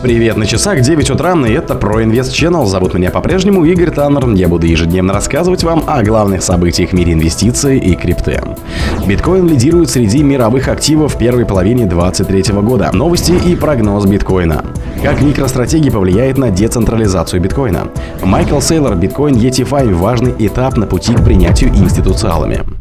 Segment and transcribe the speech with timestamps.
[0.00, 2.66] Привет, на часах 9 утра, и это про Инвест Channel.
[2.66, 4.28] Зовут меня по-прежнему Игорь Таннер.
[4.34, 8.40] Я буду ежедневно рассказывать вам о главных событиях в мире инвестиций и крипты.
[9.08, 12.90] Биткоин лидирует среди мировых активов в первой половине 2023 года.
[12.92, 14.64] Новости и прогноз биткоина.
[15.02, 17.88] Как микростратегия повлияет на децентрализацию биткоина?
[18.22, 22.77] Майкл Сейлор, биткоин ET5– важный этап на пути к принятию институциалами.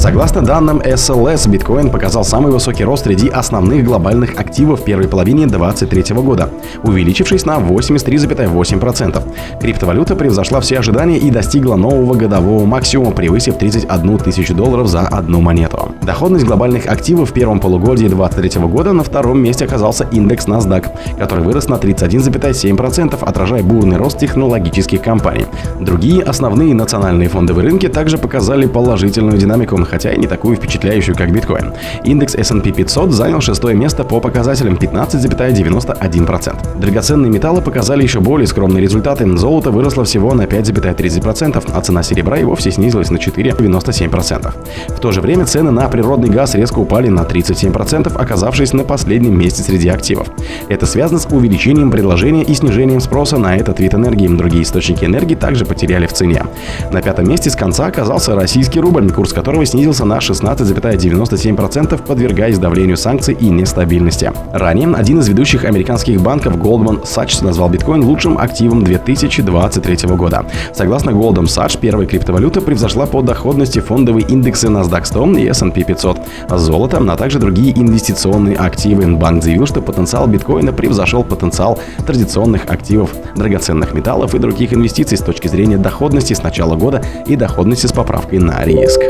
[0.00, 5.46] Согласно данным SLS, биткоин показал самый высокий рост среди основных глобальных активов в первой половине
[5.46, 6.48] 2023 года,
[6.82, 9.22] увеличившись на 83,8%.
[9.60, 15.42] Криптовалюта превзошла все ожидания и достигла нового годового максимума, превысив 31 тысячу долларов за одну
[15.42, 15.94] монету.
[16.00, 21.44] Доходность глобальных активов в первом полугодии 2023 года на втором месте оказался индекс NASDAQ, который
[21.44, 25.44] вырос на 31,7%, отражая бурный рост технологических компаний.
[25.78, 31.32] Другие основные национальные фондовые рынки также показали положительную динамику, хотя и не такую впечатляющую, как
[31.32, 31.72] биткоин.
[32.04, 36.78] Индекс S&P 500 занял шестое место по показателям 15,91%.
[36.78, 39.30] Драгоценные металлы показали еще более скромные результаты.
[39.36, 44.52] Золото выросло всего на 5,30%, а цена серебра и вовсе снизилась на 4,97%.
[44.88, 49.38] В то же время цены на природный газ резко упали на 37%, оказавшись на последнем
[49.38, 50.28] месте среди активов.
[50.68, 54.28] Это связано с увеличением предложения и снижением спроса на этот вид энергии.
[54.28, 56.44] Другие источники энергии также потеряли в цене.
[56.92, 62.58] На пятом месте с конца оказался российский рубль, курс которого снизился снизился на 16,97%, подвергаясь
[62.58, 64.30] давлению санкций и нестабильности.
[64.52, 70.44] Ранее один из ведущих американских банков Goldman Sachs назвал биткоин лучшим активом 2023 года.
[70.74, 76.18] Согласно Goldman Sachs, первая криптовалюта превзошла по доходности фондовые индексы NASDAQ 100 и S&P 500,
[76.56, 79.06] золото, а также другие инвестиционные активы.
[79.16, 85.22] Банк заявил, что потенциал биткоина превзошел потенциал традиционных активов, драгоценных металлов и других инвестиций с
[85.22, 89.00] точки зрения доходности с начала года и доходности с поправкой на риск.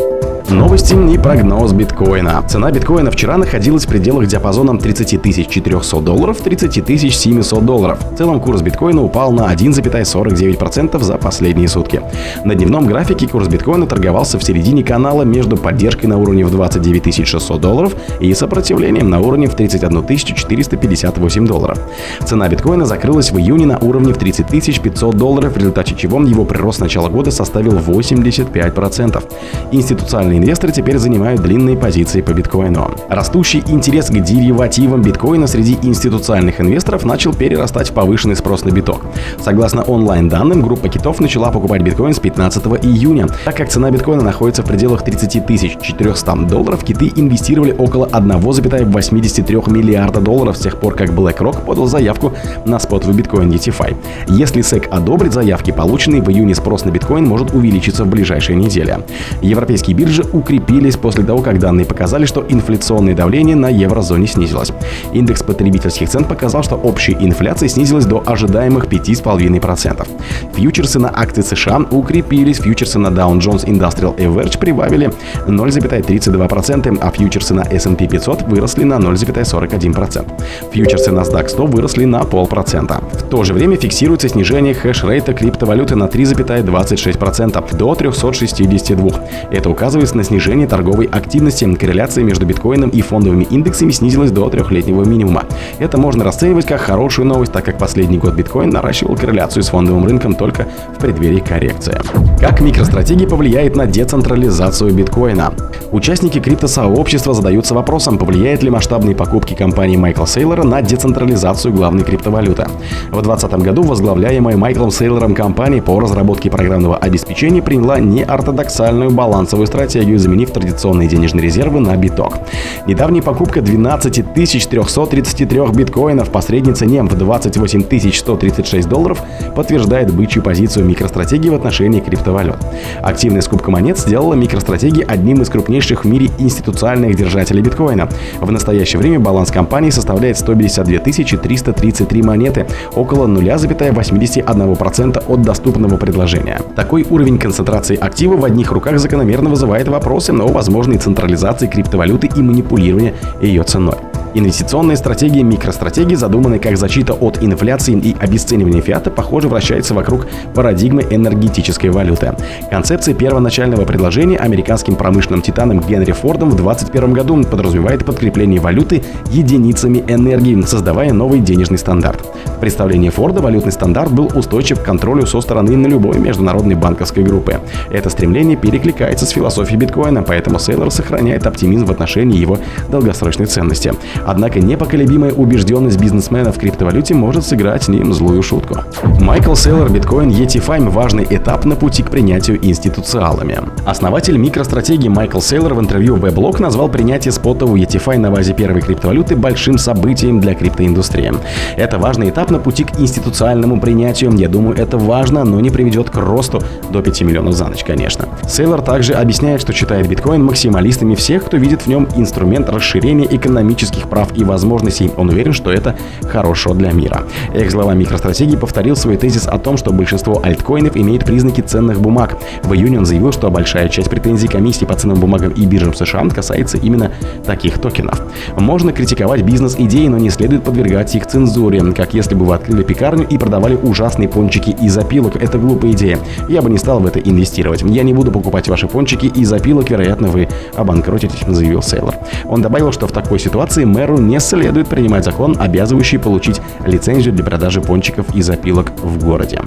[0.51, 2.43] Новости и прогноз биткоина.
[2.49, 7.99] Цена биткоина вчера находилась в пределах диапазоном 30 400 долларов 30 700 долларов.
[8.13, 12.03] В целом курс биткоина упал на 1,49% за последние сутки.
[12.45, 17.27] На дневном графике курс биткоина торговался в середине канала между поддержкой на уровне в 29
[17.29, 21.79] 600 долларов и сопротивлением на уровне в 31 458 долларов.
[22.25, 26.45] Цена биткоина закрылась в июне на уровне в 30 500 долларов, в результате чего его
[26.45, 29.23] прирост с начала года составил 85%.
[29.71, 32.91] Институциональные инвесторы теперь занимают длинные позиции по биткоину.
[33.11, 39.05] Растущий интерес к деривативам биткоина среди институциональных инвесторов начал перерастать в повышенный спрос на биток.
[39.39, 43.27] Согласно онлайн-данным, группа китов начала покупать биткоин с 15 июня.
[43.45, 50.21] Так как цена биткоина находится в пределах 30 400 долларов, киты инвестировали около 1,83 миллиарда
[50.21, 52.33] долларов с тех пор, как BlackRock подал заявку
[52.65, 53.95] на спотовый биткоин DeFi.
[54.29, 58.97] Если SEC одобрит заявки, полученный в июне спрос на биткоин может увеличиться в ближайшие недели.
[59.43, 64.73] Европейские биржи укрепились после того, как данные показали, что инфляционное давление на еврозоне снизилось.
[65.13, 70.09] Индекс потребительских цен показал, что общая инфляция снизилась до ожидаемых 5,5%.
[70.55, 75.11] Фьючерсы на акции США укрепились, фьючерсы на Dow Jones Industrial Average прибавили
[75.47, 80.27] 0,32%, а фьючерсы на S&P 500 выросли на 0,41%.
[80.73, 83.01] Фьючерсы на NASDAQ 100 выросли на полпроцента.
[83.13, 89.11] В то же время фиксируется снижение хэш-рейта криптовалюты на 3,26% до 362.
[89.51, 91.65] Это указывает на снижение торговой активности.
[91.75, 95.45] Корреляция между биткоином и фондовыми индексами снизилась до трехлетнего минимума.
[95.79, 100.05] Это можно расценивать как хорошую новость, так как последний год биткоин наращивал корреляцию с фондовым
[100.07, 100.67] рынком только
[100.97, 101.99] в преддверии коррекции.
[102.41, 105.53] Как микростратегия повлияет на децентрализацию биткоина?
[105.93, 112.67] Участники криптосообщества задаются вопросом, повлияет ли масштабные покупки компании Майкла Сейлора на децентрализацию главной криптовалюты.
[113.09, 120.00] В 2020 году возглавляемая Майклом Сейлором компания по разработке программного обеспечения приняла неортодоксальную балансовую стратегию,
[120.19, 122.39] заменив традиционные денежные резервы на биток.
[122.87, 129.23] Недавняя покупка 12 333 биткоинов по средней цене в 28 136 долларов
[129.55, 132.57] подтверждает бычью позицию микростратегии в отношении криптовалют.
[133.03, 138.09] Активная скупка монет сделала микростратегии одним из крупнейших в мире институциональных держателей биткоина.
[138.41, 146.61] В настоящее время баланс компании составляет 152 333 монеты, около 0,81% от доступного предложения.
[146.77, 152.43] Такой уровень концентрации актива в одних руках закономерно вызывает вопросы о возможной централизации криптовалюты и
[152.43, 154.10] манипулировании ее ценой.
[154.33, 161.05] Инвестиционные стратегии микростратегии, задуманные как защита от инфляции и обесценивания фиата, похоже, вращаются вокруг парадигмы
[161.11, 162.33] энергетической валюты.
[162.71, 170.05] Концепция первоначального предложения американским промышленным титаном Генри Фордом в 2021 году подразумевает подкрепление валюты единицами
[170.07, 172.25] энергии, создавая новый денежный стандарт.
[172.47, 177.25] В представлении Форда валютный стандарт был устойчив к контролю со стороны на любой международной банковской
[177.25, 177.59] группы.
[177.91, 182.59] Это стремление перекликается с философией биткоина, поэтому Сейлор сохраняет оптимизм в отношении его
[182.91, 183.93] долгосрочной ценности.
[184.27, 188.79] Однако непоколебимая убежденность бизнесмена в криптовалюте может сыграть с ним злую шутку.
[189.21, 193.59] Майкл Сейлор биткоин ETFime– важный этап на пути к принятию институциалами.
[193.87, 199.37] Основатель микростратегии Майкл Сейлор в интервью Weblog назвал принятие спотового ETFI на базе первой криптовалюты
[199.37, 201.33] большим событием для криптоиндустрии.
[201.77, 204.33] Это важный этап на пути к институциальному принятию.
[204.37, 208.29] Я думаю, это важно, но не приведет к росту до 5 миллионов за ночь, конечно.
[208.49, 214.09] Сейлор также объясняет, что считает биткоин максималистами всех, кто видит в нем инструмент расширения экономических
[214.11, 215.11] прав и возможностей.
[215.17, 217.23] Он уверен, что это хорошо для мира.
[217.55, 222.37] Экс-глава микростратегии повторил свой тезис о том, что большинство альткоинов имеет признаки ценных бумаг.
[222.63, 226.21] В июне он заявил, что большая часть претензий комиссии по ценным бумагам и биржам США
[226.29, 227.13] касается именно
[227.47, 228.21] таких токенов.
[228.57, 233.27] Можно критиковать бизнес-идеи, но не следует подвергать их цензуре, как если бы вы открыли пекарню
[233.27, 235.37] и продавали ужасные пончики из опилок.
[235.37, 236.19] Это глупая идея.
[236.49, 237.83] Я бы не стал в это инвестировать.
[237.83, 242.15] Я не буду покупать ваши пончики из опилок, вероятно, вы обанкротитесь, заявил Сейлор.
[242.47, 247.45] Он добавил, что в такой ситуации мэру не следует принимать закон, обязывающий получить лицензию для
[247.45, 249.61] продажи пончиков из опилок в городе.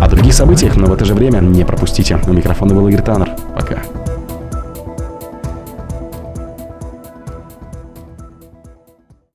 [0.00, 2.20] О других событиях, но в это же время не пропустите.
[2.28, 3.30] У микрофона был Игорь Таннер.
[3.54, 3.82] Пока.